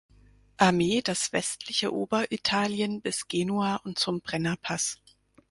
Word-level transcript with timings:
Armee 0.57 1.03
das 1.03 1.31
westliche 1.31 1.93
Oberitalien 1.93 3.01
bis 3.01 3.27
Genua 3.27 3.75
und 3.83 3.99
zum 3.99 4.19
Brennerpass. 4.21 4.99